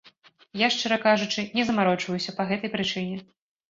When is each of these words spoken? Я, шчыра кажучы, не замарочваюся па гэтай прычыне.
Я, 0.61 0.69
шчыра 0.75 0.97
кажучы, 1.05 1.45
не 1.59 1.69
замарочваюся 1.71 2.37
па 2.43 2.51
гэтай 2.53 2.69
прычыне. 2.79 3.27